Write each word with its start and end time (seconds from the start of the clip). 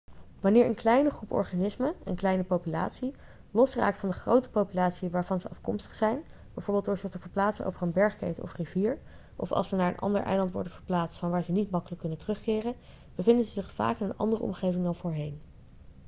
wanneer 0.39 0.65
een 0.65 0.75
kleine 0.75 1.09
groep 1.09 1.31
organismen 1.31 1.93
een 2.03 2.15
kleine 2.15 2.43
populatie 2.43 3.13
losraakt 3.51 3.97
van 3.97 4.09
de 4.09 4.15
grote 4.15 4.49
populatie 4.49 5.09
waarvan 5.09 5.39
ze 5.39 5.49
afkomstig 5.49 5.95
zijn 5.95 6.23
bijvoorbeeld 6.53 6.85
door 6.85 6.97
zich 6.97 7.09
te 7.09 7.19
verplaatsen 7.19 7.65
over 7.65 7.81
een 7.83 7.91
bergketen 7.93 8.43
of 8.43 8.55
rivier 8.55 8.99
of 9.35 9.51
als 9.51 9.67
ze 9.69 9.75
naar 9.75 9.91
een 9.91 9.99
ander 9.99 10.21
eiland 10.21 10.51
worden 10.51 10.71
verplaatst 10.71 11.19
van 11.19 11.29
waar 11.31 11.43
ze 11.43 11.51
niet 11.51 11.71
makkelijk 11.71 11.99
kunnen 12.01 12.17
terugkeren 12.19 12.75
bevinden 13.15 13.45
ze 13.45 13.51
zich 13.51 13.71
vaak 13.71 13.99
in 13.99 14.05
een 14.05 14.17
andere 14.17 14.41
omgeving 14.43 14.83
dan 14.83 14.95
voorheen 14.95 15.41